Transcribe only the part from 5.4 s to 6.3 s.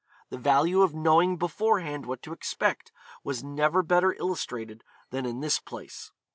this place.